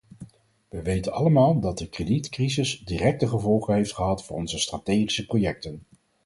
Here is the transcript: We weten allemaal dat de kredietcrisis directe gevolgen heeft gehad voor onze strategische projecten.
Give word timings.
We 0.69 0.81
weten 0.81 1.13
allemaal 1.13 1.59
dat 1.59 1.77
de 1.77 1.89
kredietcrisis 1.89 2.79
directe 2.85 3.27
gevolgen 3.27 3.73
heeft 3.73 3.93
gehad 3.93 4.23
voor 4.25 4.35
onze 4.37 4.59
strategische 4.59 5.25
projecten. 5.25 5.85